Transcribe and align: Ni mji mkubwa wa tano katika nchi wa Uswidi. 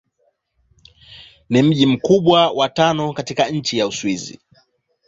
Ni 1.49 1.63
mji 1.63 1.85
mkubwa 1.87 2.51
wa 2.51 2.69
tano 2.69 3.13
katika 3.13 3.49
nchi 3.49 3.81
wa 3.81 3.87
Uswidi. 3.87 4.39